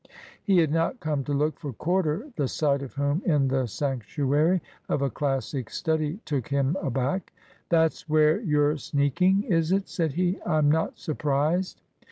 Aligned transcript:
He 0.43 0.57
had 0.57 0.71
not 0.71 0.99
come 0.99 1.23
to 1.25 1.31
look 1.31 1.59
for 1.59 1.73
Corder, 1.73 2.27
the 2.35 2.47
sight 2.47 2.81
of 2.81 2.95
whom 2.95 3.21
in 3.23 3.49
the 3.49 3.67
sanctuary 3.67 4.59
of 4.89 5.03
a 5.03 5.11
Classic 5.11 5.69
study 5.69 6.17
took 6.25 6.47
him 6.47 6.75
aback. 6.81 7.31
"That's 7.69 8.09
where 8.09 8.39
you're 8.39 8.77
sneaking, 8.77 9.43
is 9.43 9.71
it?" 9.71 9.87
said 9.87 10.13
he. 10.13 10.39
"I'm 10.43 10.71
not 10.71 10.97
surprised." 10.97 11.83